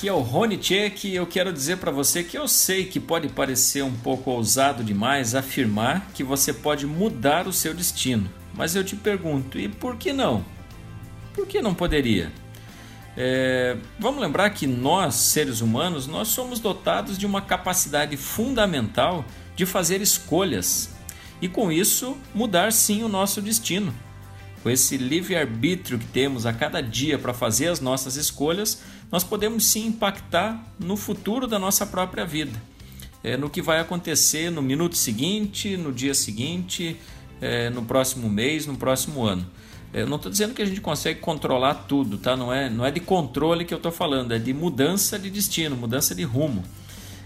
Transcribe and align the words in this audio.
aqui 0.00 0.08
é 0.08 0.12
o 0.14 0.20
Rony 0.20 0.56
Tchek 0.56 1.08
e 1.08 1.14
eu 1.14 1.26
quero 1.26 1.52
dizer 1.52 1.76
para 1.76 1.90
você 1.90 2.24
que 2.24 2.38
eu 2.38 2.48
sei 2.48 2.86
que 2.86 2.98
pode 2.98 3.28
parecer 3.28 3.84
um 3.84 3.92
pouco 3.92 4.30
ousado 4.30 4.82
demais 4.82 5.34
afirmar 5.34 6.08
que 6.14 6.24
você 6.24 6.54
pode 6.54 6.86
mudar 6.86 7.46
o 7.46 7.52
seu 7.52 7.74
destino, 7.74 8.30
mas 8.54 8.74
eu 8.74 8.82
te 8.82 8.96
pergunto, 8.96 9.58
e 9.58 9.68
por 9.68 9.96
que 9.96 10.10
não? 10.10 10.42
Por 11.34 11.46
que 11.46 11.60
não 11.60 11.74
poderia? 11.74 12.32
É, 13.14 13.76
vamos 13.98 14.22
lembrar 14.22 14.48
que 14.48 14.66
nós, 14.66 15.16
seres 15.16 15.60
humanos, 15.60 16.06
nós 16.06 16.28
somos 16.28 16.60
dotados 16.60 17.18
de 17.18 17.26
uma 17.26 17.42
capacidade 17.42 18.16
fundamental 18.16 19.22
de 19.54 19.66
fazer 19.66 20.00
escolhas 20.00 20.94
e 21.42 21.46
com 21.48 21.70
isso 21.70 22.16
mudar 22.34 22.72
sim 22.72 23.02
o 23.02 23.08
nosso 23.08 23.42
destino. 23.42 23.92
Com 24.62 24.68
esse 24.68 24.98
livre-arbítrio 24.98 25.98
que 25.98 26.06
temos 26.06 26.44
a 26.44 26.52
cada 26.52 26.82
dia 26.82 27.18
para 27.18 27.32
fazer 27.32 27.68
as 27.68 27.80
nossas 27.80 28.16
escolhas, 28.16 28.82
nós 29.10 29.24
podemos 29.24 29.64
sim 29.64 29.86
impactar 29.86 30.62
no 30.78 30.96
futuro 30.96 31.46
da 31.46 31.58
nossa 31.58 31.86
própria 31.86 32.26
vida. 32.26 32.60
É, 33.24 33.36
no 33.36 33.48
que 33.48 33.62
vai 33.62 33.80
acontecer 33.80 34.50
no 34.50 34.60
minuto 34.60 34.96
seguinte, 34.96 35.76
no 35.76 35.92
dia 35.92 36.12
seguinte, 36.12 36.96
é, 37.40 37.70
no 37.70 37.82
próximo 37.82 38.28
mês, 38.28 38.66
no 38.66 38.76
próximo 38.76 39.24
ano. 39.24 39.46
É, 39.94 40.02
eu 40.02 40.06
não 40.06 40.16
estou 40.16 40.30
dizendo 40.30 40.52
que 40.52 40.60
a 40.60 40.66
gente 40.66 40.80
consegue 40.82 41.20
controlar 41.20 41.74
tudo, 41.74 42.18
tá? 42.18 42.36
Não 42.36 42.52
é, 42.52 42.68
não 42.68 42.84
é 42.84 42.90
de 42.90 43.00
controle 43.00 43.64
que 43.64 43.72
eu 43.72 43.78
estou 43.78 43.92
falando, 43.92 44.32
é 44.32 44.38
de 44.38 44.52
mudança 44.52 45.18
de 45.18 45.30
destino, 45.30 45.74
mudança 45.74 46.14
de 46.14 46.22
rumo. 46.22 46.62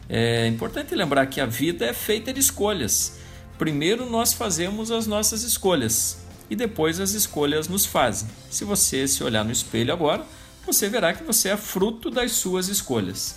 É 0.08 0.46
importante 0.46 0.94
lembrar 0.94 1.27
que 1.27 1.41
a 1.41 1.46
vida 1.46 1.84
é 1.84 1.92
feita 1.92 2.32
de 2.32 2.38
escolhas. 2.38 3.19
Primeiro 3.58 4.08
nós 4.08 4.32
fazemos 4.32 4.91
as 4.92 5.06
nossas 5.06 5.42
escolhas 5.42 6.24
e 6.48 6.56
depois 6.56 7.00
as 7.00 7.12
escolhas 7.12 7.68
nos 7.68 7.86
fazem. 7.86 8.28
Se 8.50 8.64
você 8.64 9.06
se 9.08 9.22
olhar 9.24 9.44
no 9.44 9.52
espelho 9.52 9.92
agora, 9.92 10.24
você 10.66 10.88
verá 10.88 11.12
que 11.12 11.24
você 11.24 11.50
é 11.50 11.56
fruto 11.56 12.10
das 12.10 12.32
suas 12.32 12.69
escolhas. 12.69 13.36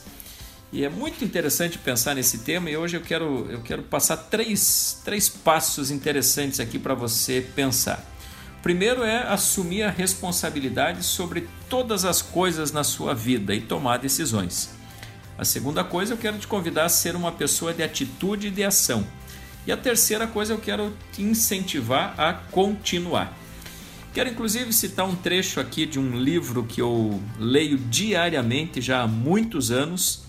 E 0.72 0.84
é 0.84 0.90
muito 0.90 1.24
interessante 1.24 1.78
pensar 1.78 2.14
nesse 2.14 2.40
tema 2.40 2.70
e 2.70 2.76
hoje 2.76 2.98
eu 2.98 3.02
quero, 3.02 3.48
eu 3.50 3.62
quero 3.62 3.84
passar 3.84 4.18
três, 4.18 5.00
três 5.06 5.30
passos 5.30 5.90
interessantes 5.92 6.60
aqui 6.60 6.78
para 6.78 6.94
você 6.94 7.46
pensar. 7.56 8.04
Primeiro 8.62 9.04
é 9.04 9.24
assumir 9.28 9.84
a 9.84 9.90
responsabilidade 9.90 11.04
sobre 11.04 11.48
todas 11.70 12.04
as 12.04 12.22
coisas 12.22 12.72
na 12.72 12.84
sua 12.84 13.14
vida 13.14 13.56
e 13.56 13.62
tomar 13.62 13.98
decisões. 13.98 14.72
A 15.38 15.46
segunda 15.46 15.84
coisa, 15.84 16.14
eu 16.14 16.18
quero 16.18 16.38
te 16.38 16.48
convidar 16.48 16.86
a 16.86 16.90
ser 16.90 17.16
uma 17.16 17.32
pessoa 17.32 17.74
de 17.74 17.84
atitude 17.84 18.48
e 18.48 18.52
de 18.52 18.64
ação. 18.64 19.08
E 19.68 19.72
a 19.72 19.76
terceira 19.76 20.26
coisa 20.26 20.54
eu 20.54 20.60
quero 20.60 20.94
te 21.12 21.22
incentivar 21.22 22.16
a 22.18 22.32
continuar. 22.34 23.38
Quero 24.14 24.30
inclusive 24.30 24.72
citar 24.72 25.06
um 25.06 25.14
trecho 25.14 25.60
aqui 25.60 25.86
de 25.86 26.00
um 26.00 26.18
livro 26.18 26.64
que 26.64 26.82
eu 26.82 27.22
leio 27.38 27.78
diariamente 27.78 28.80
já 28.80 29.02
há 29.02 29.08
muitos 29.08 29.70
anos. 29.70 30.24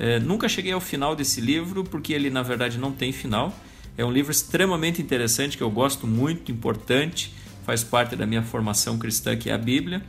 É, 0.00 0.18
nunca 0.18 0.48
cheguei 0.48 0.72
ao 0.72 0.80
final 0.80 1.14
desse 1.14 1.40
livro 1.40 1.84
porque 1.84 2.12
ele 2.12 2.28
na 2.28 2.42
verdade 2.42 2.76
não 2.76 2.90
tem 2.90 3.12
final. 3.12 3.56
É 3.96 4.04
um 4.04 4.10
livro 4.10 4.32
extremamente 4.32 5.00
interessante 5.00 5.56
que 5.56 5.62
eu 5.62 5.70
gosto 5.70 6.04
muito, 6.04 6.50
importante, 6.50 7.32
faz 7.64 7.84
parte 7.84 8.16
da 8.16 8.26
minha 8.26 8.42
formação 8.42 8.98
cristã 8.98 9.36
que 9.36 9.48
é 9.48 9.52
a 9.52 9.58
Bíblia. 9.58 10.02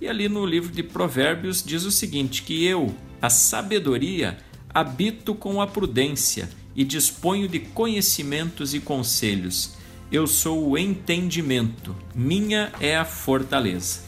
E 0.00 0.06
ali 0.06 0.28
no 0.28 0.46
livro 0.46 0.70
de 0.70 0.84
Provérbios 0.84 1.64
diz 1.64 1.82
o 1.82 1.90
seguinte: 1.90 2.44
que 2.44 2.64
eu, 2.64 2.94
a 3.20 3.28
sabedoria, 3.28 4.38
habito 4.72 5.34
com 5.34 5.60
a 5.60 5.66
prudência 5.66 6.48
e 6.80 6.84
disponho 6.84 7.46
de 7.46 7.60
conhecimentos 7.60 8.72
e 8.72 8.80
conselhos. 8.80 9.74
Eu 10.10 10.26
sou 10.26 10.70
o 10.70 10.78
entendimento, 10.78 11.94
minha 12.14 12.72
é 12.80 12.96
a 12.96 13.04
fortaleza. 13.04 14.00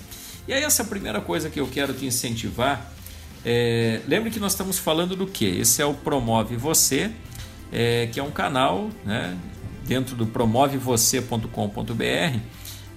E 0.48 0.54
aí, 0.54 0.62
essa 0.62 0.82
primeira 0.82 1.20
coisa 1.20 1.50
que 1.50 1.60
eu 1.60 1.66
quero 1.66 1.92
te 1.92 2.06
incentivar, 2.06 2.90
é, 3.44 4.00
lembre 4.08 4.30
que 4.30 4.40
nós 4.40 4.52
estamos 4.52 4.78
falando 4.78 5.14
do 5.14 5.26
que? 5.26 5.44
Esse 5.44 5.82
é 5.82 5.84
o 5.84 5.92
Promove 5.92 6.56
Você, 6.56 7.10
é, 7.70 8.08
que 8.10 8.18
é 8.18 8.22
um 8.22 8.30
canal 8.30 8.88
né, 9.04 9.36
dentro 9.86 10.16
do 10.16 10.26
promovevocê.com.br 10.26 12.40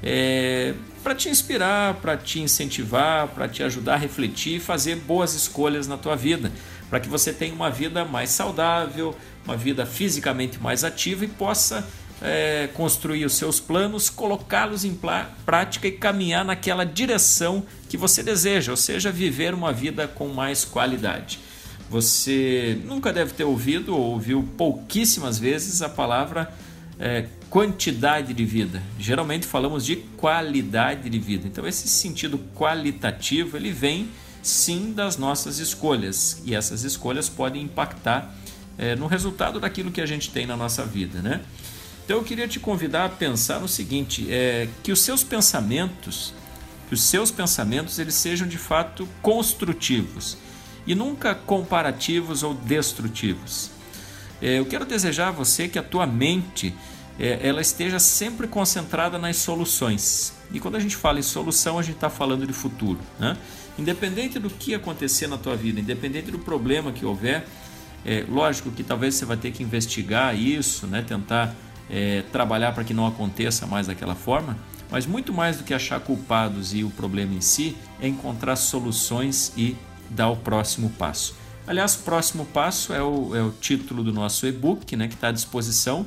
é, 0.02 0.74
para 1.04 1.16
te 1.16 1.30
inspirar, 1.30 1.96
para 1.96 2.16
te 2.16 2.40
incentivar, 2.40 3.28
para 3.30 3.48
te 3.48 3.64
ajudar 3.64 3.96
a 3.96 3.98
refletir 3.98 4.58
e 4.58 4.60
fazer 4.60 4.98
boas 4.98 5.34
escolhas 5.34 5.88
na 5.88 5.98
tua 5.98 6.16
vida, 6.16 6.52
para 6.96 7.02
que 7.02 7.10
você 7.10 7.34
tenha 7.34 7.54
uma 7.54 7.70
vida 7.70 8.06
mais 8.06 8.30
saudável, 8.30 9.14
uma 9.44 9.58
vida 9.58 9.86
fisicamente 9.86 10.58
mais 10.62 10.86
ativa 10.86 11.26
e 11.26 11.28
possa 11.28 11.86
é, 12.22 12.70
construir 12.74 13.26
os 13.26 13.34
seus 13.34 13.60
planos, 13.60 14.10
colocá-los 14.10 14.86
em 14.86 14.98
prática 15.46 15.90
e 15.90 15.92
caminhar 15.92 16.46
naquela 16.46 16.86
direção 16.86 17.66
que 17.90 17.98
você 17.98 18.24
deseja, 18.24 18.72
ou 18.72 18.78
seja, 18.78 19.12
viver 19.12 19.54
uma 19.54 19.74
vida 19.74 20.08
com 20.08 20.30
mais 20.30 20.64
qualidade. 20.64 21.38
Você 21.90 22.80
nunca 22.86 23.12
deve 23.12 23.34
ter 23.34 23.44
ouvido 23.44 23.94
ou 23.94 24.14
ouviu 24.14 24.48
pouquíssimas 24.58 25.38
vezes 25.38 25.82
a 25.82 25.90
palavra 25.90 26.50
é, 26.98 27.26
quantidade 27.50 28.34
de 28.34 28.46
vida. 28.46 28.82
Geralmente 28.98 29.46
falamos 29.46 29.86
de 29.86 29.98
qualidade 30.16 31.10
de 31.10 31.20
vida. 31.20 31.46
Então 31.46 31.68
esse 31.68 31.90
sentido 31.90 32.40
qualitativo 32.56 33.58
ele 33.58 33.74
vem 33.74 34.08
sim 34.46 34.94
das 34.94 35.18
nossas 35.18 35.58
escolhas 35.58 36.40
e 36.46 36.54
essas 36.54 36.84
escolhas 36.84 37.28
podem 37.28 37.64
impactar 37.64 38.32
é, 38.78 38.96
no 38.96 39.08
resultado 39.08 39.60
daquilo 39.60 39.92
que 39.92 40.00
a 40.00 40.06
gente 40.06 40.30
tem 40.30 40.46
na 40.46 40.56
nossa 40.56 40.86
vida, 40.86 41.20
né? 41.20 41.42
Então 42.04 42.18
eu 42.18 42.24
queria 42.24 42.48
te 42.48 42.60
convidar 42.60 43.06
a 43.06 43.10
pensar 43.10 43.60
no 43.60 43.68
seguinte: 43.68 44.28
é, 44.30 44.70
que 44.84 44.92
os 44.92 45.02
seus 45.02 45.24
pensamentos, 45.24 46.32
que 46.88 46.94
os 46.94 47.02
seus 47.02 47.32
pensamentos 47.32 47.98
eles 47.98 48.14
sejam 48.14 48.48
de 48.48 48.60
fato 48.60 49.10
construtivos 49.20 50.38
e 50.86 50.94
nunca 50.94 51.34
comparativos 51.34 52.44
ou 52.44 52.54
destrutivos. 52.54 53.72
É, 54.40 54.60
eu 54.60 54.66
quero 54.66 54.86
desejar 54.86 55.30
a 55.30 55.32
você 55.32 55.68
que 55.68 55.80
a 55.80 55.84
tua 55.84 56.06
mente 56.06 56.72
é, 57.20 57.48
ela 57.48 57.62
esteja 57.62 58.00
sempre 58.00 58.48
concentrada 58.48 59.18
nas 59.18 59.38
soluções. 59.38 60.34
E 60.52 60.60
quando 60.60 60.76
a 60.76 60.80
gente 60.80 60.96
fala 60.96 61.20
em 61.20 61.24
solução, 61.24 61.80
a 61.80 61.82
gente 61.82 61.96
está 61.96 62.10
falando 62.10 62.46
de 62.46 62.54
futuro. 62.54 63.00
Né? 63.20 63.38
Independente 63.78 64.40
do 64.40 64.50
que 64.50 64.74
acontecer 64.74 65.28
na 65.28 65.38
tua 65.38 65.56
vida, 65.56 65.80
independente 65.80 66.32
do 66.32 66.40
problema 66.40 66.92
que 66.92 67.06
houver, 67.06 67.46
é, 68.06 68.26
lógico 68.30 68.70
que 68.72 68.84
talvez 68.84 69.16
você 69.16 69.26
vai 69.26 69.38
ter 69.38 69.52
que 69.52 69.64
investigar 69.64 70.38
isso, 70.38 70.86
né? 70.88 71.02
tentar 71.02 71.56
é, 71.90 72.24
trabalhar 72.32 72.74
para 72.74 72.84
que 72.84 72.94
não 72.94 73.08
aconteça 73.08 73.66
mais 73.66 73.88
daquela 73.88 74.16
forma, 74.16 74.58
mas 74.92 75.06
muito 75.06 75.34
mais 75.34 75.58
do 75.58 75.64
que 75.64 75.74
achar 75.74 76.00
culpados 76.00 76.74
e 76.74 76.84
o 76.84 76.90
problema 76.90 77.34
em 77.34 77.42
si, 77.42 77.76
é 78.00 78.08
encontrar 78.08 78.56
soluções 78.56 79.52
e 79.58 79.76
dar 80.10 80.30
o 80.30 80.36
próximo 80.36 80.90
passo. 80.92 81.36
Aliás, 81.68 81.96
o 81.96 82.00
próximo 82.00 82.46
passo 82.46 82.94
é 82.94 83.02
o, 83.02 83.36
é 83.36 83.42
o 83.42 83.50
título 83.50 84.04
do 84.04 84.14
nosso 84.14 84.46
e-book, 84.46 84.96
né, 84.96 85.08
que 85.08 85.16
está 85.16 85.30
à 85.30 85.32
disposição 85.32 86.06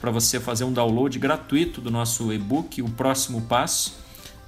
para 0.00 0.10
você 0.10 0.40
fazer 0.40 0.64
um 0.64 0.72
download 0.72 1.18
gratuito 1.18 1.80
do 1.80 1.90
nosso 1.90 2.32
e-book, 2.32 2.80
o 2.80 2.88
próximo 2.88 3.42
passo, 3.42 3.98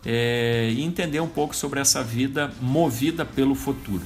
é, 0.04 0.70
e 0.72 0.82
entender 0.82 1.20
um 1.20 1.28
pouco 1.28 1.54
sobre 1.54 1.78
essa 1.78 2.02
vida 2.02 2.52
movida 2.60 3.24
pelo 3.24 3.54
futuro. 3.54 4.02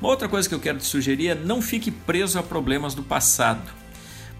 Uma 0.00 0.10
outra 0.10 0.28
coisa 0.28 0.48
que 0.48 0.54
eu 0.54 0.60
quero 0.60 0.78
te 0.78 0.84
sugerir 0.84 1.28
é 1.28 1.34
não 1.34 1.62
fique 1.62 1.90
preso 1.90 2.38
a 2.38 2.42
problemas 2.42 2.94
do 2.94 3.02
passado. 3.04 3.70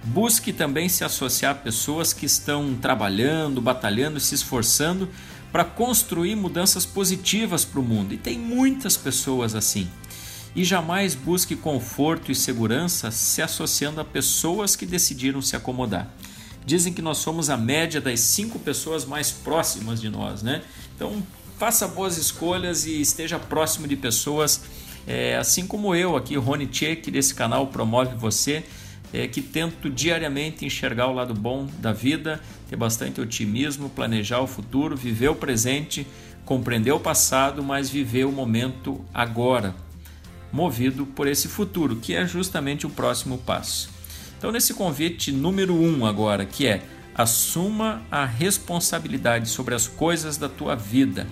Busque 0.02 0.52
também 0.52 0.88
se 0.88 1.04
associar 1.04 1.52
a 1.52 1.54
pessoas 1.54 2.12
que 2.12 2.26
estão 2.26 2.74
trabalhando, 2.74 3.60
batalhando, 3.60 4.18
se 4.18 4.34
esforçando 4.34 5.08
para 5.52 5.64
construir 5.64 6.34
mudanças 6.34 6.84
positivas 6.84 7.64
para 7.64 7.78
o 7.78 7.82
mundo. 7.82 8.12
E 8.12 8.16
tem 8.16 8.36
muitas 8.36 8.96
pessoas 8.96 9.54
assim. 9.54 9.88
E 10.54 10.64
jamais 10.64 11.14
busque 11.14 11.56
conforto 11.56 12.30
e 12.30 12.34
segurança 12.34 13.10
se 13.10 13.40
associando 13.40 14.00
a 14.00 14.04
pessoas 14.04 14.76
que 14.76 14.84
decidiram 14.84 15.40
se 15.40 15.56
acomodar. 15.56 16.12
Dizem 16.64 16.92
que 16.92 17.02
nós 17.02 17.18
somos 17.18 17.50
a 17.50 17.56
média 17.56 18.00
das 18.00 18.20
cinco 18.20 18.58
pessoas 18.58 19.04
mais 19.04 19.30
próximas 19.30 20.00
de 20.00 20.08
nós, 20.08 20.42
né? 20.42 20.62
Então 20.94 21.22
faça 21.58 21.88
boas 21.88 22.18
escolhas 22.18 22.86
e 22.86 23.00
esteja 23.00 23.38
próximo 23.38 23.86
de 23.88 23.96
pessoas 23.96 24.62
é, 25.06 25.36
assim 25.36 25.66
como 25.66 25.94
eu 25.94 26.16
aqui, 26.16 26.36
Rony 26.36 26.66
Tchek, 26.66 27.10
desse 27.10 27.34
canal 27.34 27.66
Promove 27.66 28.14
Você, 28.16 28.62
é, 29.12 29.26
que 29.26 29.42
tento 29.42 29.90
diariamente 29.90 30.64
enxergar 30.64 31.08
o 31.08 31.12
lado 31.12 31.34
bom 31.34 31.66
da 31.78 31.92
vida, 31.92 32.40
ter 32.68 32.76
bastante 32.76 33.20
otimismo, 33.20 33.90
planejar 33.90 34.40
o 34.40 34.46
futuro, 34.46 34.96
viver 34.96 35.28
o 35.28 35.34
presente, 35.34 36.06
compreender 36.44 36.92
o 36.92 37.00
passado, 37.00 37.62
mas 37.62 37.90
viver 37.90 38.24
o 38.24 38.32
momento 38.32 39.04
agora, 39.12 39.74
movido 40.52 41.06
por 41.06 41.26
esse 41.26 41.48
futuro, 41.48 41.96
que 41.96 42.14
é 42.14 42.26
justamente 42.26 42.86
o 42.86 42.90
próximo 42.90 43.38
passo. 43.38 43.90
Então, 44.36 44.52
nesse 44.52 44.74
convite 44.74 45.32
número 45.32 45.74
um 45.74 46.04
agora, 46.04 46.44
que 46.44 46.66
é 46.66 46.82
assuma 47.14 48.02
a 48.10 48.24
responsabilidade 48.24 49.48
sobre 49.48 49.74
as 49.74 49.86
coisas 49.86 50.36
da 50.36 50.48
tua 50.48 50.74
vida 50.74 51.26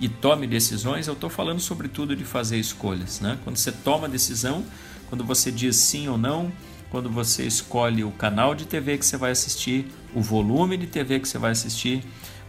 e 0.00 0.08
tome 0.08 0.46
decisões, 0.46 1.06
eu 1.06 1.14
estou 1.14 1.30
falando 1.30 1.60
sobretudo 1.60 2.14
de 2.14 2.24
fazer 2.24 2.58
escolhas. 2.58 3.20
Né? 3.20 3.38
Quando 3.44 3.56
você 3.56 3.72
toma 3.72 4.08
decisão, 4.08 4.64
quando 5.08 5.24
você 5.24 5.50
diz 5.50 5.76
sim 5.76 6.08
ou 6.08 6.18
não, 6.18 6.52
quando 6.90 7.10
você 7.10 7.46
escolhe 7.46 8.04
o 8.04 8.10
canal 8.10 8.54
de 8.54 8.66
TV 8.66 8.98
que 8.98 9.06
você 9.06 9.16
vai 9.16 9.30
assistir, 9.30 9.86
o 10.14 10.20
volume 10.20 10.76
de 10.76 10.86
TV 10.86 11.20
que 11.20 11.28
você 11.28 11.38
vai 11.38 11.52
assistir, 11.52 12.02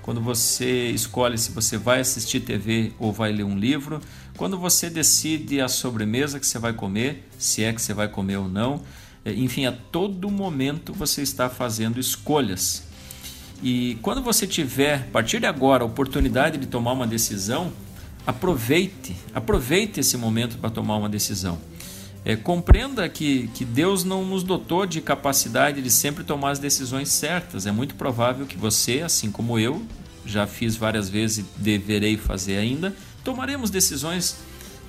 quando 0.08 0.22
você 0.22 0.90
escolhe 0.92 1.38
se 1.38 1.52
você 1.52 1.78
vai 1.78 2.00
assistir 2.00 2.40
TV 2.40 2.94
ou 2.98 3.12
vai 3.12 3.30
ler 3.30 3.44
um 3.44 3.60
livro, 3.60 4.00
quando 4.38 4.58
você 4.58 4.90
decide 4.90 5.60
a 5.60 5.68
sobremesa 5.68 6.40
que 6.40 6.48
você 6.48 6.58
vai 6.58 6.72
comer, 6.72 7.28
se 7.38 7.62
é 7.62 7.74
que 7.74 7.82
você 7.82 7.94
vai 7.94 8.08
comer 8.08 8.38
ou 8.38 8.48
não. 8.48 8.82
É, 9.26 9.34
enfim, 9.34 9.66
a 9.66 9.74
todo 9.74 10.32
momento 10.32 10.94
você 10.94 11.22
está 11.22 11.50
fazendo 11.50 12.00
escolhas. 12.00 12.84
E 13.62 13.98
quando 14.02 14.22
você 14.22 14.48
tiver, 14.48 14.96
a 14.96 15.12
partir 15.12 15.42
de 15.42 15.46
agora, 15.46 15.84
a 15.84 15.86
oportunidade 15.86 16.58
de 16.58 16.68
tomar 16.68 16.94
uma 16.94 17.06
decisão, 17.06 17.74
aproveite, 18.26 19.14
aproveite 19.34 20.00
esse 20.00 20.16
momento 20.16 20.58
para 20.58 20.70
tomar 20.70 20.96
uma 20.96 21.10
decisão. 21.10 21.60
É, 22.28 22.36
compreenda 22.36 23.08
que, 23.08 23.50
que 23.54 23.64
Deus 23.64 24.04
não 24.04 24.26
nos 24.26 24.44
dotou 24.44 24.86
de 24.86 25.00
capacidade 25.00 25.82
de 25.82 25.90
sempre 25.90 26.26
tomar 26.26 26.52
as 26.52 26.60
decisões 26.60 27.08
certas. 27.08 27.66
É 27.66 27.72
muito 27.72 27.96
provável 27.96 28.46
que 28.46 28.58
você, 28.58 29.00
assim 29.00 29.32
como 29.32 29.58
eu, 29.58 29.82
já 30.26 30.46
fiz 30.46 30.76
várias 30.76 31.08
vezes 31.08 31.38
e 31.38 31.46
deverei 31.56 32.18
fazer 32.18 32.58
ainda, 32.58 32.94
tomaremos 33.24 33.70
decisões, 33.70 34.40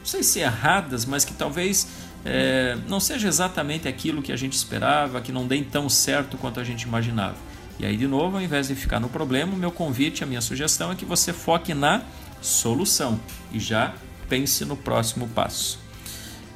não 0.00 0.04
sei 0.04 0.24
se 0.24 0.40
erradas, 0.40 1.04
mas 1.04 1.24
que 1.24 1.32
talvez 1.32 1.86
é, 2.24 2.76
não 2.88 2.98
seja 2.98 3.28
exatamente 3.28 3.86
aquilo 3.86 4.20
que 4.20 4.32
a 4.32 4.36
gente 4.36 4.54
esperava, 4.54 5.20
que 5.20 5.30
não 5.30 5.46
dê 5.46 5.62
tão 5.62 5.88
certo 5.88 6.36
quanto 6.36 6.58
a 6.58 6.64
gente 6.64 6.82
imaginava. 6.82 7.36
E 7.78 7.86
aí, 7.86 7.96
de 7.96 8.08
novo, 8.08 8.36
ao 8.36 8.42
invés 8.42 8.66
de 8.66 8.74
ficar 8.74 8.98
no 8.98 9.08
problema, 9.08 9.56
meu 9.56 9.70
convite, 9.70 10.24
a 10.24 10.26
minha 10.26 10.40
sugestão 10.40 10.90
é 10.90 10.96
que 10.96 11.04
você 11.04 11.32
foque 11.32 11.72
na 11.72 12.02
solução 12.42 13.20
e 13.52 13.60
já 13.60 13.94
pense 14.28 14.64
no 14.64 14.76
próximo 14.76 15.28
passo. 15.28 15.86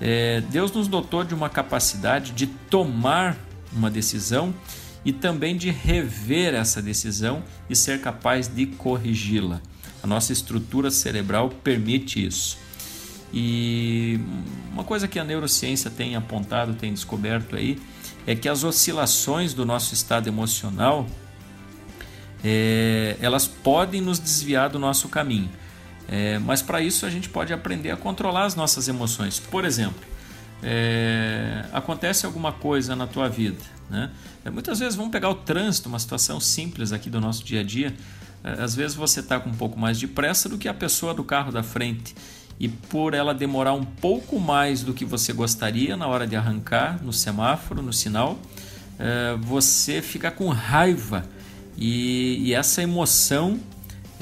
É, 0.05 0.41
Deus 0.41 0.73
nos 0.73 0.89
dotou 0.89 1.23
de 1.23 1.33
uma 1.33 1.49
capacidade 1.49 2.33
de 2.33 2.49
tomar 2.49 3.37
uma 3.73 3.89
decisão 3.89 4.53
e 5.05 5.13
também 5.13 5.57
de 5.57 5.71
rever 5.71 6.55
essa 6.55 6.83
decisão 6.83 7.45
e 7.71 7.77
ser 7.77 8.01
capaz 8.01 8.49
de 8.49 8.67
corrigi-la. 8.67 9.61
A 10.03 10.07
nossa 10.09 10.33
estrutura 10.33 10.91
cerebral 10.91 11.51
permite 11.51 12.27
isso. 12.27 12.59
E 13.33 14.19
uma 14.73 14.83
coisa 14.83 15.07
que 15.07 15.21
a 15.21 15.25
neurociência 15.25 15.89
tem 15.89 16.17
apontado, 16.17 16.75
tem 16.75 16.93
descoberto 16.93 17.55
aí, 17.55 17.79
é 18.27 18.35
que 18.35 18.49
as 18.49 18.65
oscilações 18.65 19.55
do 19.55 19.65
nosso 19.65 19.95
estado 19.95 20.27
emocional 20.27 21.07
é, 22.43 23.17
elas 23.21 23.47
podem 23.47 24.01
nos 24.01 24.19
desviar 24.19 24.69
do 24.69 24.81
nosso 24.81 25.09
caminho. 25.09 25.49
É, 26.09 26.39
mas 26.39 26.61
para 26.63 26.81
isso 26.81 27.07
a 27.07 27.11
gente 27.11 27.29
pode 27.29 27.53
aprender 27.53 27.91
a 27.91 27.97
controlar 27.97 28.45
as 28.45 28.55
nossas 28.55 28.89
emoções. 28.89 29.39
Por 29.39 29.65
exemplo, 29.65 30.03
é, 30.63 31.65
acontece 31.73 32.25
alguma 32.27 32.53
coisa 32.53 32.95
na 32.95 33.07
tua 33.07 33.29
vida, 33.29 33.63
né? 33.91 34.11
É, 34.45 34.51
muitas 34.51 34.79
vezes 34.79 34.95
vamos 34.95 35.11
pegar 35.11 35.31
o 35.31 35.35
trânsito, 35.35 35.89
uma 35.89 35.99
situação 35.99 36.39
simples 36.41 36.93
aqui 36.93 37.11
do 37.11 37.21
nosso 37.21 37.45
dia 37.45 37.61
a 37.61 37.65
dia. 37.65 37.95
É, 38.45 38.63
às 38.63 38.75
vezes 38.75 38.97
você 38.97 39.21
está 39.21 39.41
com 39.41 39.51
um 39.51 39.55
pouco 39.55 39.79
mais 39.79 39.99
de 39.99 40.07
pressa 40.07 40.49
do 40.49 40.59
que 40.59 40.69
a 40.69 40.75
pessoa 40.75 41.15
do 41.15 41.25
carro 41.25 41.51
da 41.51 41.63
frente 41.63 42.15
e 42.59 42.69
por 42.69 43.15
ela 43.15 43.35
demorar 43.35 43.73
um 43.73 43.85
pouco 43.85 44.39
mais 44.39 44.83
do 44.83 44.93
que 44.93 45.05
você 45.05 45.33
gostaria 45.33 45.97
na 45.97 46.07
hora 46.07 46.27
de 46.27 46.37
arrancar 46.37 47.03
no 47.03 47.13
semáforo, 47.13 47.83
no 47.83 47.93
sinal, 47.93 48.39
é, 48.99 49.37
você 49.41 50.01
fica 50.01 50.31
com 50.31 50.49
raiva 50.49 51.25
e, 51.77 52.39
e 52.41 52.55
essa 52.55 52.83
emoção 52.83 53.59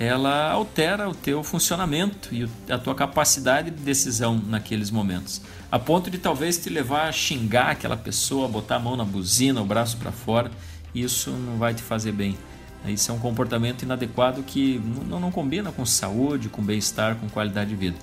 ela 0.01 0.51
altera 0.51 1.07
o 1.11 1.15
teu 1.15 1.45
funcionamento 1.45 2.35
e 2.35 2.49
a 2.73 2.79
tua 2.79 2.95
capacidade 2.95 3.71
de 3.71 3.83
decisão 3.83 4.43
naqueles 4.47 4.91
momentos, 4.91 5.43
a 5.71 5.79
ponto 5.79 6.11
de 6.11 6.17
talvez 6.17 6.57
te 6.57 6.71
levar 6.71 7.07
a 7.07 7.13
xingar 7.13 7.73
aquela 7.73 7.99
pessoa, 7.99 8.49
botar 8.49 8.77
a 8.77 8.79
mão 8.79 8.97
na 8.97 9.05
buzina, 9.05 9.61
o 9.61 9.65
braço 9.65 9.99
para 9.99 10.11
fora. 10.11 10.51
Isso 10.95 11.31
não 11.31 11.59
vai 11.59 11.75
te 11.75 11.83
fazer 11.83 12.13
bem. 12.13 12.39
Isso 12.87 13.13
é 13.13 13.15
um 13.15 13.19
comportamento 13.19 13.83
inadequado 13.83 14.43
que 14.43 14.81
não, 15.07 15.21
não 15.21 15.31
combina 15.31 15.71
com 15.71 15.85
saúde, 15.85 16.49
com 16.49 16.63
bem-estar, 16.63 17.17
com 17.17 17.29
qualidade 17.29 17.69
de 17.69 17.77
vida. 17.77 17.97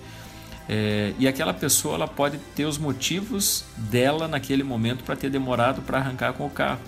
É, 0.70 1.14
e 1.18 1.28
aquela 1.28 1.54
pessoa 1.54 1.96
ela 1.96 2.08
pode 2.08 2.38
ter 2.56 2.66
os 2.66 2.78
motivos 2.78 3.66
dela 3.76 4.28
naquele 4.28 4.64
momento 4.64 5.04
para 5.04 5.16
ter 5.16 5.32
demorado 5.32 5.82
para 5.82 5.98
arrancar 5.98 6.34
com 6.34 6.46
o 6.46 6.50
carro. 6.50 6.80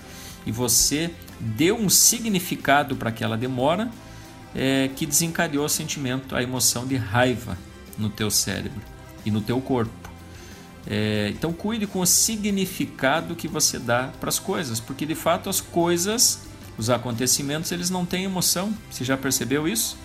E 0.46 0.52
você 0.52 1.10
deu 1.40 1.76
um 1.76 1.90
significado 1.90 2.96
para 2.96 3.10
aquela 3.10 3.36
demora 3.36 3.90
é, 4.56 4.90
que 4.96 5.06
desencadeou 5.06 5.66
o 5.66 5.70
sentimento, 5.70 6.36
a 6.36 6.42
emoção 6.42 6.86
de 6.88 6.96
raiva 6.96 7.58
no 7.98 8.10
teu 8.10 8.32
cérebro 8.32 8.82
e 9.26 9.32
no 9.32 9.42
teu 9.42 9.60
corpo. 9.62 9.92
É, 10.88 11.30
então 11.30 11.54
cuide 11.54 11.86
com 11.86 12.00
o 12.00 12.06
significado 12.06 13.36
que 13.36 13.48
você 13.48 13.78
dá 13.78 14.10
para 14.20 14.30
as 14.30 14.40
coisas, 14.40 14.80
porque 14.80 15.06
de 15.06 15.16
fato 15.16 15.50
as 15.50 15.62
coisas, 15.62 16.40
os 16.78 16.90
acontecimentos, 16.90 17.72
eles 17.72 17.90
não 17.90 18.06
têm 18.06 18.24
emoção. 18.24 18.74
Você 18.90 19.04
já 19.04 19.18
percebeu 19.18 19.68
isso? 19.68 19.98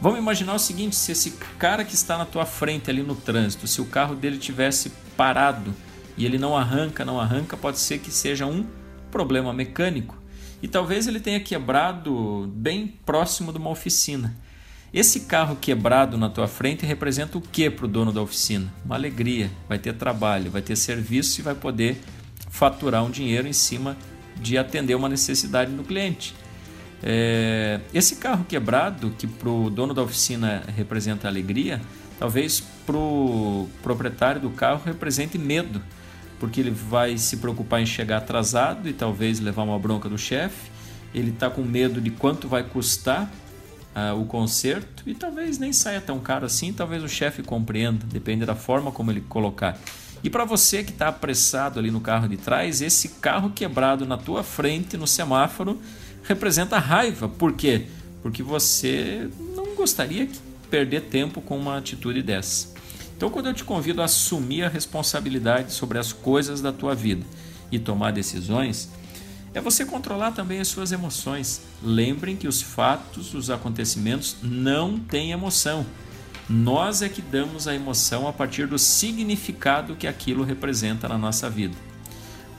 Vamos 0.00 0.18
imaginar 0.18 0.54
o 0.54 0.58
seguinte: 0.58 0.96
se 0.96 1.12
esse 1.12 1.32
cara 1.58 1.84
que 1.84 1.94
está 1.94 2.18
na 2.18 2.24
tua 2.24 2.44
frente 2.44 2.90
ali 2.90 3.02
no 3.02 3.14
trânsito, 3.14 3.66
se 3.66 3.80
o 3.80 3.86
carro 3.86 4.14
dele 4.14 4.38
tivesse 4.38 4.92
parado 5.16 5.74
e 6.16 6.26
ele 6.26 6.38
não 6.38 6.56
arranca, 6.56 7.04
não 7.04 7.20
arranca, 7.20 7.56
pode 7.56 7.78
ser 7.78 7.98
que 7.98 8.10
seja 8.10 8.44
um 8.44 8.66
problema 9.10 9.52
mecânico 9.52 10.16
e 10.62 10.68
talvez 10.68 11.06
ele 11.06 11.20
tenha 11.20 11.40
quebrado 11.40 12.50
bem 12.54 12.86
próximo 13.04 13.52
de 13.52 13.58
uma 13.58 13.70
oficina. 13.70 14.34
Esse 14.92 15.20
carro 15.20 15.56
quebrado 15.56 16.16
na 16.16 16.30
tua 16.30 16.48
frente 16.48 16.86
representa 16.86 17.36
o 17.36 17.40
que 17.40 17.68
para 17.68 17.84
o 17.84 17.88
dono 17.88 18.12
da 18.12 18.22
oficina? 18.22 18.72
Uma 18.84 18.94
alegria, 18.94 19.50
vai 19.68 19.78
ter 19.78 19.92
trabalho, 19.92 20.50
vai 20.50 20.62
ter 20.62 20.76
serviço 20.76 21.40
e 21.40 21.42
vai 21.42 21.54
poder 21.54 22.00
faturar 22.50 23.04
um 23.04 23.10
dinheiro 23.10 23.46
em 23.46 23.52
cima 23.52 23.96
de 24.36 24.56
atender 24.56 24.94
uma 24.94 25.08
necessidade 25.08 25.70
do 25.72 25.84
cliente. 25.84 26.34
É, 27.02 27.80
esse 27.92 28.16
carro 28.16 28.44
quebrado, 28.44 29.10
que 29.18 29.26
para 29.26 29.48
o 29.48 29.68
dono 29.68 29.92
da 29.92 30.02
oficina 30.02 30.62
representa 30.74 31.28
alegria, 31.28 31.80
talvez 32.18 32.60
para 32.86 32.96
o 32.96 33.68
proprietário 33.82 34.40
do 34.40 34.50
carro 34.50 34.82
represente 34.84 35.38
medo 35.38 35.82
porque 36.38 36.60
ele 36.60 36.70
vai 36.70 37.18
se 37.18 37.36
preocupar 37.38 37.80
em 37.80 37.86
chegar 37.86 38.18
atrasado 38.18 38.88
e 38.88 38.92
talvez 38.92 39.40
levar 39.40 39.62
uma 39.62 39.78
bronca 39.78 40.08
do 40.08 40.18
chefe. 40.18 40.70
Ele 41.14 41.30
está 41.30 41.50
com 41.50 41.62
medo 41.62 42.00
de 42.00 42.10
quanto 42.10 42.48
vai 42.48 42.62
custar 42.62 43.30
uh, 43.94 44.20
o 44.20 44.24
conserto 44.26 45.02
e 45.06 45.14
talvez 45.14 45.58
nem 45.58 45.72
saia 45.72 46.00
tão 46.00 46.18
caro 46.20 46.46
assim. 46.46 46.72
Talvez 46.72 47.02
o 47.02 47.08
chefe 47.08 47.42
compreenda, 47.42 48.06
depende 48.06 48.44
da 48.44 48.54
forma 48.54 48.92
como 48.92 49.10
ele 49.10 49.22
colocar. 49.22 49.78
E 50.22 50.28
para 50.28 50.44
você 50.44 50.82
que 50.82 50.90
está 50.90 51.08
apressado 51.08 51.78
ali 51.78 51.90
no 51.90 52.00
carro 52.00 52.28
de 52.28 52.36
trás, 52.36 52.82
esse 52.82 53.08
carro 53.20 53.50
quebrado 53.50 54.04
na 54.04 54.16
tua 54.16 54.42
frente 54.42 54.96
no 54.96 55.06
semáforo 55.06 55.80
representa 56.24 56.78
raiva. 56.78 57.28
Por 57.28 57.52
quê? 57.52 57.86
Porque 58.22 58.42
você 58.42 59.28
não 59.54 59.74
gostaria 59.74 60.26
de 60.26 60.38
perder 60.68 61.02
tempo 61.02 61.40
com 61.40 61.56
uma 61.56 61.78
atitude 61.78 62.22
dessa. 62.22 62.77
Então, 63.18 63.30
quando 63.30 63.46
eu 63.46 63.52
te 63.52 63.64
convido 63.64 64.00
a 64.00 64.04
assumir 64.04 64.62
a 64.62 64.68
responsabilidade 64.68 65.72
sobre 65.72 65.98
as 65.98 66.12
coisas 66.12 66.60
da 66.60 66.72
tua 66.72 66.94
vida 66.94 67.26
e 67.68 67.76
tomar 67.76 68.12
decisões, 68.12 68.88
é 69.52 69.60
você 69.60 69.84
controlar 69.84 70.30
também 70.30 70.60
as 70.60 70.68
suas 70.68 70.92
emoções. 70.92 71.62
Lembrem 71.82 72.36
que 72.36 72.46
os 72.46 72.62
fatos, 72.62 73.34
os 73.34 73.50
acontecimentos 73.50 74.36
não 74.40 75.00
têm 75.00 75.32
emoção. 75.32 75.84
Nós 76.48 77.02
é 77.02 77.08
que 77.08 77.20
damos 77.20 77.66
a 77.66 77.74
emoção 77.74 78.28
a 78.28 78.32
partir 78.32 78.68
do 78.68 78.78
significado 78.78 79.96
que 79.96 80.06
aquilo 80.06 80.44
representa 80.44 81.08
na 81.08 81.18
nossa 81.18 81.50
vida. 81.50 81.74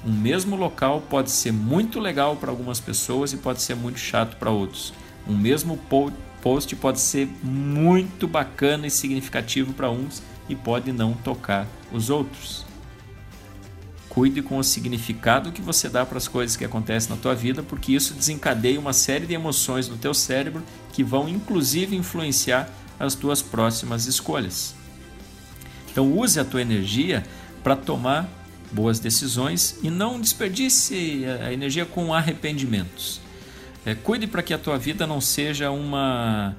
Um 0.06 0.12
mesmo 0.12 0.58
local 0.58 1.02
pode 1.10 1.32
ser 1.32 1.54
muito 1.54 2.02
legal 2.02 2.36
para 2.36 2.52
algumas 2.52 2.82
pessoas 2.82 3.32
e 3.32 3.38
pode 3.38 3.62
ser 3.62 3.78
muito 3.78 3.98
chato 3.98 4.36
para 4.36 4.52
outros. 4.52 4.94
Um 5.26 5.38
mesmo 5.38 5.80
post 6.42 6.76
pode 6.76 7.00
ser 7.00 7.30
muito 7.42 8.28
bacana 8.28 8.88
e 8.88 8.92
significativo 8.92 9.72
para 9.72 9.90
uns 9.90 10.22
e 10.50 10.56
pode 10.56 10.92
não 10.92 11.14
tocar 11.14 11.66
os 11.92 12.10
outros. 12.10 12.66
Cuide 14.10 14.42
com 14.42 14.58
o 14.58 14.64
significado 14.64 15.52
que 15.52 15.62
você 15.62 15.88
dá 15.88 16.06
para 16.06 16.18
as 16.18 16.28
coisas 16.28 16.58
que 16.58 16.66
acontecem 16.66 17.12
na 17.12 17.22
tua 17.22 17.36
vida, 17.36 17.62
porque 17.62 17.94
isso 17.94 18.16
desencadeia 18.16 18.80
uma 18.80 18.92
série 18.92 19.28
de 19.28 19.36
emoções 19.36 19.88
no 19.88 19.98
teu 19.98 20.14
cérebro 20.14 20.64
que 20.92 21.04
vão 21.04 21.30
inclusive 21.30 21.96
influenciar 21.96 22.70
as 23.00 23.14
tuas 23.14 23.42
próximas 23.42 24.08
escolhas. 24.08 24.76
Então 25.92 26.12
use 26.18 26.40
a 26.40 26.46
tua 26.46 26.62
energia 26.62 27.24
para 27.64 27.76
tomar 27.76 28.28
boas 28.72 29.00
decisões 29.00 29.78
e 29.84 29.90
não 29.90 30.20
desperdice 30.20 31.24
a 31.46 31.54
energia 31.54 31.86
com 31.86 32.14
arrependimentos. 32.14 33.22
É, 33.86 33.96
cuide 33.96 34.28
para 34.28 34.44
que 34.44 34.54
a 34.54 34.58
tua 34.58 34.78
vida 34.78 35.08
não 35.08 35.22
seja 35.22 35.72
uma 35.72 36.56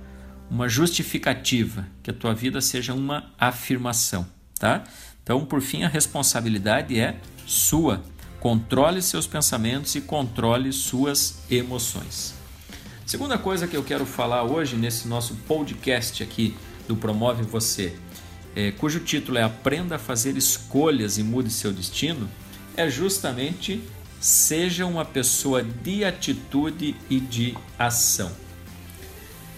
uma 0.50 0.68
justificativa, 0.68 1.86
que 2.02 2.10
a 2.10 2.14
tua 2.14 2.34
vida 2.34 2.60
seja 2.60 2.92
uma 2.92 3.30
afirmação, 3.38 4.26
tá? 4.58 4.82
Então, 5.22 5.44
por 5.46 5.60
fim, 5.60 5.84
a 5.84 5.88
responsabilidade 5.88 6.98
é 6.98 7.16
sua. 7.46 8.02
Controle 8.40 9.00
seus 9.00 9.26
pensamentos 9.26 9.94
e 9.94 10.00
controle 10.00 10.72
suas 10.72 11.42
emoções. 11.50 12.34
Segunda 13.06 13.38
coisa 13.38 13.68
que 13.68 13.76
eu 13.76 13.84
quero 13.84 14.04
falar 14.04 14.42
hoje 14.42 14.76
nesse 14.76 15.06
nosso 15.06 15.34
podcast 15.46 16.22
aqui 16.22 16.56
do 16.88 16.96
Promove 16.96 17.42
Você, 17.44 17.96
é, 18.56 18.72
cujo 18.72 19.00
título 19.00 19.38
é 19.38 19.42
Aprenda 19.42 19.96
a 19.96 19.98
fazer 19.98 20.36
escolhas 20.36 21.18
e 21.18 21.22
mude 21.22 21.50
seu 21.50 21.72
destino, 21.72 22.28
é 22.76 22.88
justamente 22.88 23.80
seja 24.20 24.86
uma 24.86 25.04
pessoa 25.04 25.62
de 25.62 26.04
atitude 26.04 26.96
e 27.08 27.20
de 27.20 27.56
ação. 27.78 28.30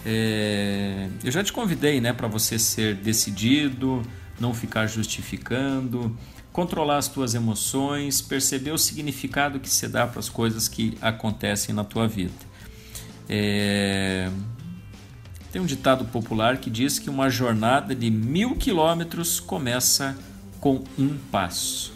É, 0.05 1.07
eu 1.23 1.31
já 1.31 1.43
te 1.43 1.53
convidei 1.53 2.01
né, 2.01 2.11
para 2.11 2.27
você 2.27 2.59
ser 2.59 2.95
decidido, 2.95 4.01
não 4.39 4.53
ficar 4.53 4.87
justificando, 4.87 6.17
controlar 6.51 6.97
as 6.97 7.07
tuas 7.07 7.33
emoções, 7.33 8.21
perceber 8.21 8.71
o 8.71 8.77
significado 8.77 9.59
que 9.59 9.69
se 9.69 9.87
dá 9.87 10.05
para 10.05 10.19
as 10.19 10.29
coisas 10.29 10.67
que 10.67 10.97
acontecem 11.01 11.73
na 11.73 11.83
tua 11.83 12.07
vida. 12.07 12.33
É, 13.29 14.29
tem 15.51 15.61
um 15.61 15.65
ditado 15.65 16.05
popular 16.05 16.57
que 16.57 16.69
diz 16.69 16.99
que 16.99 17.09
uma 17.09 17.29
jornada 17.29 17.95
de 17.95 18.09
mil 18.09 18.55
quilômetros 18.55 19.39
começa 19.39 20.17
com 20.59 20.83
um 20.97 21.17
passo. 21.31 21.93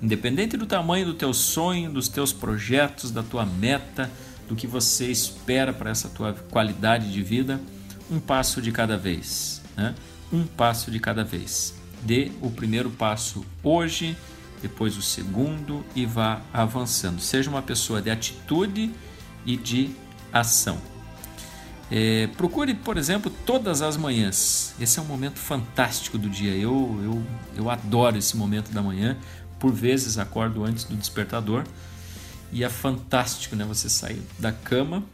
Independente 0.00 0.56
do 0.56 0.64
tamanho 0.64 1.06
do 1.06 1.14
teu 1.14 1.34
sonho, 1.34 1.90
dos 1.90 2.08
teus 2.08 2.32
projetos, 2.32 3.10
da 3.10 3.22
tua 3.22 3.44
meta, 3.44 4.10
do 4.48 4.56
que 4.56 4.66
você 4.66 5.10
espera 5.10 5.72
para 5.72 5.90
essa 5.90 6.08
tua 6.08 6.32
qualidade 6.32 7.12
de 7.12 7.22
vida, 7.22 7.60
um 8.10 8.18
passo 8.18 8.62
de 8.62 8.72
cada 8.72 8.96
vez. 8.96 9.60
Né? 9.76 9.94
Um 10.32 10.44
passo 10.44 10.90
de 10.90 10.98
cada 10.98 11.22
vez. 11.22 11.74
Dê 12.02 12.32
o 12.40 12.50
primeiro 12.50 12.90
passo 12.90 13.44
hoje, 13.62 14.16
depois 14.62 14.96
o 14.96 15.02
segundo 15.02 15.84
e 15.94 16.06
vá 16.06 16.40
avançando. 16.52 17.20
Seja 17.20 17.50
uma 17.50 17.62
pessoa 17.62 18.00
de 18.00 18.10
atitude 18.10 18.90
e 19.44 19.56
de 19.56 19.90
ação. 20.32 20.80
É, 21.90 22.26
procure, 22.36 22.74
por 22.74 22.96
exemplo, 22.96 23.32
todas 23.46 23.82
as 23.82 23.96
manhãs. 23.96 24.74
Esse 24.80 24.98
é 24.98 25.02
um 25.02 25.06
momento 25.06 25.38
fantástico 25.38 26.18
do 26.18 26.28
dia. 26.28 26.54
Eu, 26.54 26.98
eu, 27.02 27.22
eu 27.56 27.70
adoro 27.70 28.16
esse 28.16 28.36
momento 28.36 28.72
da 28.72 28.82
manhã. 28.82 29.16
Por 29.58 29.72
vezes 29.72 30.18
acordo 30.18 30.64
antes 30.64 30.84
do 30.84 30.94
despertador 30.94 31.64
e 32.52 32.64
é 32.64 32.68
fantástico, 32.68 33.54
né? 33.54 33.64
Você 33.64 33.88
sair 33.88 34.22
da 34.38 34.52
cama 34.52 35.04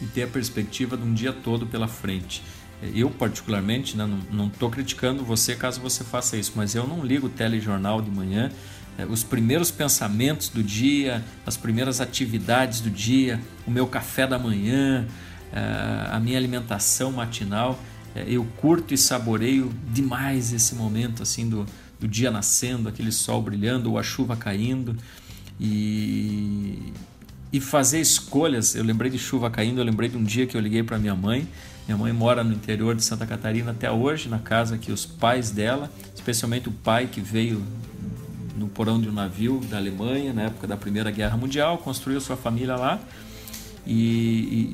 e 0.00 0.06
ter 0.06 0.24
a 0.24 0.26
perspectiva 0.26 0.96
de 0.96 1.02
um 1.02 1.12
dia 1.12 1.32
todo 1.32 1.66
pela 1.66 1.88
frente. 1.88 2.42
É, 2.82 2.90
eu, 2.94 3.10
particularmente, 3.10 3.96
né, 3.96 4.08
não 4.30 4.48
estou 4.48 4.70
criticando 4.70 5.24
você 5.24 5.54
caso 5.56 5.80
você 5.80 6.04
faça 6.04 6.36
isso, 6.36 6.52
mas 6.54 6.74
eu 6.74 6.86
não 6.86 7.04
ligo 7.04 7.26
o 7.26 7.30
telejornal 7.30 8.02
de 8.02 8.10
manhã. 8.10 8.50
É, 8.98 9.04
os 9.06 9.22
primeiros 9.22 9.70
pensamentos 9.70 10.48
do 10.48 10.62
dia, 10.62 11.24
as 11.44 11.56
primeiras 11.56 12.00
atividades 12.00 12.80
do 12.80 12.90
dia, 12.90 13.40
o 13.66 13.70
meu 13.70 13.86
café 13.86 14.26
da 14.26 14.38
manhã, 14.38 15.06
é, 15.52 16.10
a 16.10 16.20
minha 16.20 16.38
alimentação 16.38 17.12
matinal, 17.12 17.78
eu 18.26 18.46
curto 18.56 18.94
e 18.94 18.96
saboreio 18.96 19.70
demais 19.92 20.50
esse 20.50 20.74
momento 20.74 21.22
assim 21.22 21.46
do, 21.50 21.66
do 22.00 22.08
dia 22.08 22.30
nascendo, 22.30 22.88
aquele 22.88 23.12
sol 23.12 23.42
brilhando 23.42 23.90
ou 23.90 23.98
a 23.98 24.02
chuva 24.02 24.34
caindo 24.34 24.96
e, 25.60 26.92
e 27.52 27.60
fazer 27.60 28.00
escolhas. 28.00 28.74
Eu 28.74 28.84
lembrei 28.84 29.10
de 29.10 29.18
chuva 29.18 29.50
caindo, 29.50 29.80
eu 29.80 29.84
lembrei 29.84 30.08
de 30.08 30.16
um 30.16 30.24
dia 30.24 30.46
que 30.46 30.56
eu 30.56 30.60
liguei 30.60 30.82
para 30.82 30.98
minha 30.98 31.14
mãe. 31.14 31.48
Minha 31.86 31.96
mãe 31.96 32.12
mora 32.12 32.42
no 32.42 32.52
interior 32.52 32.94
de 32.94 33.04
Santa 33.04 33.24
Catarina 33.24 33.70
até 33.70 33.90
hoje, 33.90 34.28
na 34.28 34.40
casa 34.40 34.76
que 34.76 34.90
os 34.90 35.06
pais 35.06 35.50
dela, 35.50 35.90
especialmente 36.14 36.68
o 36.68 36.72
pai 36.72 37.06
que 37.06 37.20
veio 37.20 37.62
no 38.56 38.66
porão 38.66 39.00
de 39.00 39.08
um 39.08 39.12
navio 39.12 39.60
da 39.70 39.76
Alemanha 39.76 40.32
na 40.32 40.42
época 40.42 40.66
da 40.66 40.76
Primeira 40.76 41.10
Guerra 41.10 41.36
Mundial, 41.36 41.78
construiu 41.78 42.20
sua 42.20 42.36
família 42.36 42.74
lá. 42.74 42.98
E, 43.86 43.92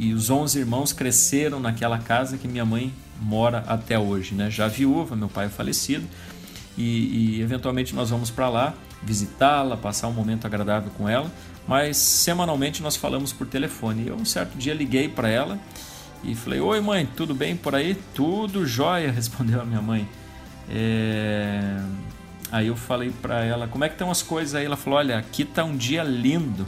e, 0.00 0.06
e, 0.08 0.14
os 0.14 0.30
11 0.30 0.58
irmãos 0.58 0.92
cresceram 0.92 1.60
naquela 1.60 1.98
casa 1.98 2.38
que 2.38 2.48
minha 2.48 2.64
mãe 2.64 2.90
mora 3.20 3.58
até 3.68 3.98
hoje, 3.98 4.34
né? 4.34 4.50
Já 4.50 4.68
viúva, 4.68 5.14
meu 5.14 5.28
pai 5.28 5.46
é 5.46 5.48
falecido, 5.50 6.06
e, 6.76 7.36
e 7.36 7.42
eventualmente 7.42 7.94
nós 7.94 8.10
vamos 8.10 8.30
para 8.30 8.48
lá 8.48 8.74
visitá-la, 9.02 9.76
passar 9.76 10.08
um 10.08 10.12
momento 10.12 10.46
agradável 10.46 10.90
com 10.96 11.08
ela, 11.08 11.30
mas 11.66 11.96
semanalmente 11.96 12.82
nós 12.82 12.96
falamos 12.96 13.32
por 13.32 13.46
telefone. 13.46 14.08
Eu 14.08 14.16
um 14.16 14.24
certo 14.24 14.56
dia 14.56 14.74
liguei 14.74 15.08
para 15.08 15.28
ela 15.28 15.58
e 16.22 16.34
falei: 16.34 16.60
Oi, 16.60 16.80
mãe, 16.80 17.06
tudo 17.16 17.34
bem 17.34 17.56
por 17.56 17.74
aí? 17.74 17.94
Tudo 18.14 18.66
jóia, 18.66 19.10
respondeu 19.12 19.60
a 19.60 19.64
minha 19.64 19.82
mãe. 19.82 20.08
É... 20.70 21.80
Aí 22.50 22.66
eu 22.68 22.76
falei 22.76 23.10
para 23.10 23.44
ela: 23.44 23.66
Como 23.66 23.84
é 23.84 23.88
que 23.88 23.94
estão 23.94 24.10
as 24.10 24.22
coisas 24.22 24.54
aí? 24.54 24.64
Ela 24.64 24.76
falou: 24.76 24.98
Olha, 24.98 25.18
aqui 25.18 25.44
tá 25.44 25.64
um 25.64 25.76
dia 25.76 26.02
lindo. 26.02 26.66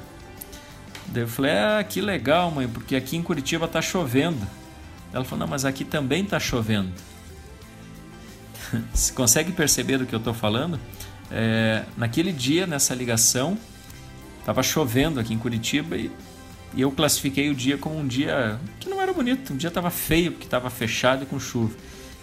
Daí 1.06 1.22
eu 1.22 1.28
falei: 1.28 1.52
Ah, 1.52 1.84
que 1.84 2.00
legal, 2.00 2.50
mãe, 2.50 2.68
porque 2.68 2.96
aqui 2.96 3.16
em 3.16 3.22
Curitiba 3.22 3.68
tá 3.68 3.80
chovendo. 3.80 4.46
Ela 5.12 5.24
falou: 5.24 5.40
Não, 5.40 5.46
mas 5.48 5.64
aqui 5.64 5.84
também 5.84 6.24
tá 6.24 6.40
chovendo. 6.40 6.92
Você 8.92 9.12
consegue 9.12 9.52
perceber 9.52 9.98
do 9.98 10.06
que 10.06 10.14
eu 10.14 10.18
estou 10.18 10.34
falando? 10.34 10.78
É, 11.30 11.84
naquele 11.96 12.32
dia, 12.32 12.66
nessa 12.66 12.94
ligação, 12.94 13.58
estava 14.40 14.62
chovendo 14.62 15.18
aqui 15.18 15.32
em 15.32 15.38
Curitiba 15.38 15.96
e, 15.96 16.10
e, 16.74 16.80
eu 16.80 16.90
classifiquei 16.90 17.50
o 17.50 17.54
dia 17.54 17.78
como 17.78 17.98
um 17.98 18.06
dia 18.06 18.58
que 18.78 18.88
não 18.88 19.00
era 19.00 19.12
bonito, 19.12 19.52
um 19.52 19.56
dia 19.56 19.68
estava 19.68 19.90
feio 19.90 20.32
porque 20.32 20.46
estava 20.46 20.68
fechado 20.70 21.22
e 21.24 21.26
com 21.26 21.38
chuva. 21.40 21.74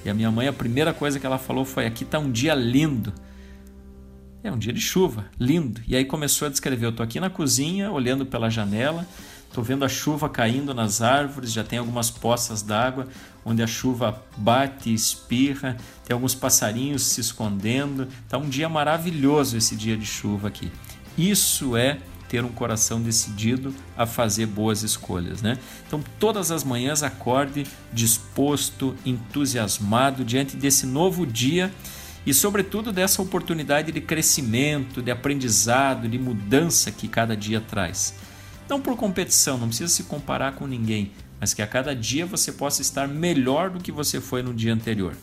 E 0.04 0.10
a 0.10 0.14
minha 0.14 0.32
mãe, 0.32 0.48
a 0.48 0.54
primeira 0.54 0.94
coisa 0.94 1.20
que 1.20 1.26
ela 1.26 1.38
falou 1.38 1.64
foi: 1.64 1.86
Aqui 1.86 2.04
está 2.04 2.18
um 2.20 2.32
dia 2.32 2.56
lindo. 2.56 3.14
É 4.44 4.52
um 4.52 4.58
dia 4.58 4.74
de 4.74 4.82
chuva, 4.82 5.26
lindo. 5.40 5.82
E 5.88 5.96
aí 5.96 6.06
começou 6.06 6.48
a 6.48 6.52
descrever: 6.52 6.88
Eu 6.88 6.90
estou 6.90 7.04
aqui 7.04 7.20
na 7.20 7.30
cozinha, 7.30 7.92
olhando 7.92 8.26
pela 8.26 8.50
janela, 8.50 9.08
estou 9.51 9.63
vendo 9.63 9.84
a 9.84 9.89
chuva 9.89 10.29
caindo 10.29 10.74
nas 10.74 11.01
árvores, 11.01 11.51
já 11.51 11.62
tem 11.62 11.77
algumas 11.77 12.10
poças 12.10 12.62
d'água, 12.62 13.08
onde 13.43 13.62
a 13.62 13.67
chuva 13.67 14.24
bate, 14.38 14.93
espirra, 14.93 15.75
tem 16.05 16.13
alguns 16.13 16.34
passarinhos 16.34 17.03
se 17.03 17.20
escondendo. 17.20 18.08
Tá 18.29 18.38
um 18.38 18.48
dia 18.48 18.70
maravilhoso 18.70 19.58
esse 19.58 19.75
dia 19.75 19.98
de 19.98 20.05
chuva 20.05 20.48
aqui. 20.48 20.72
Isso 21.17 21.75
é 21.75 22.00
ter 22.29 22.46
um 22.46 22.50
coração 22.50 23.01
decidido 23.01 23.75
a 23.98 24.05
fazer 24.05 24.46
boas 24.46 24.84
escolhas, 24.84 25.41
né? 25.41 25.58
Então, 25.86 26.01
todas 26.17 26.50
as 26.50 26.63
manhãs 26.63 27.03
acorde 27.03 27.67
disposto, 27.91 28.96
entusiasmado 29.05 30.24
diante 30.24 30.55
desse 30.55 30.86
novo 30.86 31.25
dia 31.25 31.74
e, 32.25 32.34
sobretudo, 32.34 32.93
dessa 32.93 33.22
oportunidade 33.22 33.91
de 33.91 34.00
crescimento, 34.00 35.01
de 35.01 35.12
aprendizado, 35.12 36.08
de 36.08 36.17
mudança 36.17 36.89
que 36.89 37.10
cada 37.10 37.36
dia 37.36 37.60
traz. 37.60 38.15
Não 38.72 38.80
por 38.80 38.96
competição, 38.96 39.58
não 39.58 39.68
precisa 39.68 39.92
se 39.92 40.04
comparar 40.04 40.54
com 40.54 40.66
ninguém, 40.66 41.12
mas 41.42 41.54
que 41.54 41.62
a 41.62 41.68
cada 41.68 41.94
dia 41.94 42.25
você 42.25 42.54
possa 42.54 42.82
estar 42.82 43.06
melhor 43.06 43.70
do 43.70 43.82
que 43.82 43.92
você 43.92 44.22
foi 44.22 44.42
no 44.42 44.54
dia 44.54 44.74
anterior. 44.74 45.13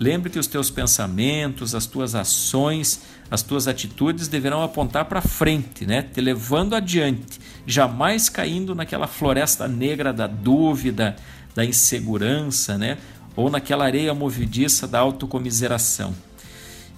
Lembre 0.00 0.30
que 0.30 0.38
os 0.38 0.46
teus 0.46 0.70
pensamentos, 0.70 1.74
as 1.74 1.84
tuas 1.84 2.14
ações, 2.14 3.02
as 3.30 3.42
tuas 3.42 3.68
atitudes 3.68 4.26
deverão 4.26 4.62
apontar 4.62 5.04
para 5.04 5.20
frente, 5.20 5.84
né? 5.84 6.00
te 6.00 6.18
levando 6.22 6.74
adiante, 6.74 7.38
jamais 7.66 8.30
caindo 8.30 8.74
naquela 8.74 9.06
floresta 9.06 9.68
negra 9.68 10.10
da 10.10 10.26
dúvida, 10.26 11.14
da 11.54 11.66
insegurança, 11.66 12.78
né? 12.78 12.96
ou 13.36 13.50
naquela 13.50 13.84
areia 13.84 14.14
movediça 14.14 14.88
da 14.88 14.98
autocomiseração. 14.98 16.14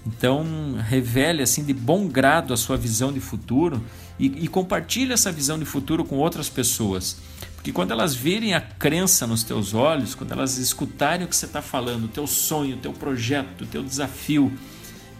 Então, 0.07 0.77
revele 0.89 1.43
assim 1.43 1.63
de 1.63 1.75
bom 1.75 2.07
grado 2.09 2.55
a 2.55 2.57
sua 2.57 2.77
visão 2.77 3.13
de 3.13 3.21
futuro 3.21 3.83
e, 4.19 4.27
e 4.45 4.49
compartilhe 4.49 5.13
essa 5.13 5.31
visão 5.31 5.59
de 5.59 5.65
futuro 5.65 6.05
com 6.05 6.17
outras 6.17 6.49
pessoas. 6.49 7.19
Porque 7.55 7.73
quando 7.73 7.91
elas 7.91 8.15
virem 8.15 8.55
a 8.55 8.61
crença 8.61 9.27
nos 9.27 9.43
teus 9.43 9.75
olhos, 9.75 10.15
quando 10.15 10.33
elas 10.33 10.57
escutarem 10.57 11.27
o 11.27 11.29
que 11.29 11.37
você 11.37 11.45
está 11.45 11.61
falando, 11.61 12.05
o 12.05 12.09
teu 12.09 12.27
sonho, 12.27 12.77
o 12.77 12.79
teu 12.79 12.93
projeto, 12.93 13.65
o 13.65 13.67
teu 13.67 13.83
desafio, 13.83 14.51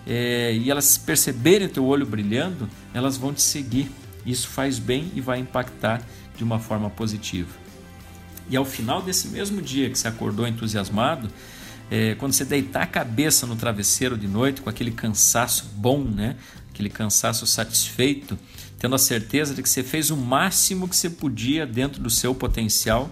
é, 0.07 0.55
e 0.55 0.71
elas 0.71 0.97
perceberem 0.97 1.69
teu 1.69 1.85
olho 1.85 2.07
brilhando, 2.07 2.67
elas 2.95 3.19
vão 3.19 3.35
te 3.35 3.43
seguir. 3.43 3.91
Isso 4.25 4.49
faz 4.49 4.79
bem 4.79 5.11
e 5.15 5.21
vai 5.21 5.39
impactar 5.39 6.03
de 6.35 6.43
uma 6.43 6.59
forma 6.59 6.89
positiva. 6.89 7.51
E 8.49 8.57
ao 8.57 8.65
final 8.65 9.03
desse 9.03 9.29
mesmo 9.29 9.61
dia 9.61 9.91
que 9.91 9.99
você 9.99 10.09
acordou 10.09 10.47
entusiasmado, 10.49 11.31
é, 11.91 12.15
quando 12.15 12.33
você 12.33 12.45
deitar 12.45 12.83
a 12.83 12.87
cabeça 12.87 13.47
no 13.47 13.57
travesseiro 13.57 14.17
de 14.17 14.29
noite 14.29 14.61
com 14.61 14.71
aquele 14.71 14.93
cansaço 14.93 15.67
bom, 15.75 16.05
né? 16.05 16.37
aquele 16.73 16.89
cansaço 16.89 17.47
satisfeito, 17.47 18.39
tendo 18.79 18.95
a 18.95 18.99
certeza 18.99 19.55
de 19.55 19.63
que 19.63 19.69
você 19.69 19.83
fez 19.83 20.11
o 20.11 20.17
máximo 20.17 20.89
que 20.89 20.97
você 20.97 21.11
podia 21.11 21.67
dentro 21.67 22.01
do 22.01 22.09
seu 22.09 22.35
potencial, 22.35 23.11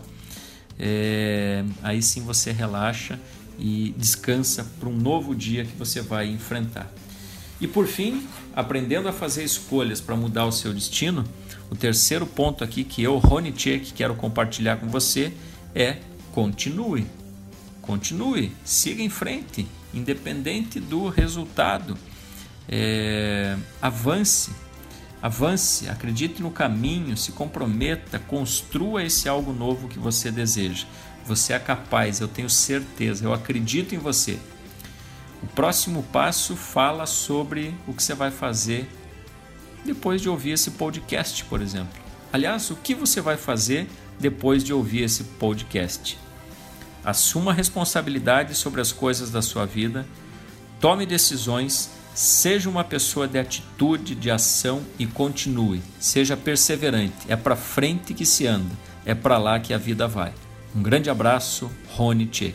é, 0.78 1.64
aí 1.82 2.00
sim 2.00 2.22
você 2.22 2.52
relaxa 2.52 3.18
e 3.58 3.94
descansa 3.98 4.64
para 4.78 4.88
um 4.88 4.96
novo 4.96 5.34
dia 5.34 5.64
que 5.64 5.76
você 5.76 6.00
vai 6.00 6.28
enfrentar. 6.28 6.90
E 7.60 7.66
por 7.66 7.86
fim, 7.86 8.26
aprendendo 8.54 9.08
a 9.08 9.12
fazer 9.12 9.42
escolhas 9.42 10.00
para 10.00 10.14
mudar 10.16 10.46
o 10.46 10.52
seu 10.52 10.72
destino, 10.72 11.24
o 11.68 11.74
terceiro 11.74 12.24
ponto 12.24 12.62
aqui 12.62 12.84
que 12.84 13.02
eu, 13.02 13.18
Rony 13.18 13.50
Tchek, 13.50 13.92
quero 13.92 14.14
compartilhar 14.14 14.76
com 14.76 14.86
você 14.88 15.32
é 15.74 15.96
continue. 16.32 17.17
Continue, 17.88 18.52
siga 18.66 19.02
em 19.02 19.08
frente, 19.08 19.66
independente 19.94 20.78
do 20.78 21.08
resultado. 21.08 21.96
É, 22.68 23.56
avance, 23.80 24.50
Avance, 25.22 25.88
acredite 25.88 26.42
no 26.42 26.50
caminho, 26.50 27.16
se 27.16 27.32
comprometa, 27.32 28.18
construa 28.18 29.02
esse 29.02 29.26
algo 29.26 29.54
novo 29.54 29.88
que 29.88 29.98
você 29.98 30.30
deseja. 30.30 30.86
Você 31.26 31.54
é 31.54 31.58
capaz, 31.58 32.20
eu 32.20 32.28
tenho 32.28 32.50
certeza, 32.50 33.24
eu 33.24 33.32
acredito 33.32 33.94
em 33.94 33.98
você. 33.98 34.38
O 35.42 35.46
próximo 35.46 36.02
passo 36.12 36.54
fala 36.54 37.06
sobre 37.06 37.74
o 37.86 37.94
que 37.94 38.02
você 38.02 38.14
vai 38.14 38.30
fazer 38.30 38.86
depois 39.82 40.20
de 40.20 40.28
ouvir 40.28 40.50
esse 40.50 40.72
podcast, 40.72 41.42
por 41.46 41.62
exemplo. 41.62 41.98
Aliás, 42.30 42.70
o 42.70 42.76
que 42.76 42.94
você 42.94 43.22
vai 43.22 43.38
fazer 43.38 43.88
depois 44.20 44.62
de 44.62 44.74
ouvir 44.74 45.04
esse 45.04 45.24
podcast? 45.24 46.27
Assuma 47.08 47.54
responsabilidade 47.54 48.54
sobre 48.54 48.82
as 48.82 48.92
coisas 48.92 49.30
da 49.30 49.40
sua 49.40 49.64
vida, 49.64 50.06
tome 50.78 51.06
decisões, 51.06 51.90
seja 52.14 52.68
uma 52.68 52.84
pessoa 52.84 53.26
de 53.26 53.38
atitude, 53.38 54.14
de 54.14 54.30
ação 54.30 54.82
e 54.98 55.06
continue. 55.06 55.80
Seja 55.98 56.36
perseverante. 56.36 57.14
É 57.26 57.34
para 57.34 57.56
frente 57.56 58.12
que 58.12 58.26
se 58.26 58.46
anda, 58.46 58.74
é 59.06 59.14
para 59.14 59.38
lá 59.38 59.58
que 59.58 59.72
a 59.72 59.78
vida 59.78 60.06
vai. 60.06 60.34
Um 60.76 60.82
grande 60.82 61.08
abraço, 61.08 61.70
Rony 61.96 62.26
Tchê. 62.26 62.52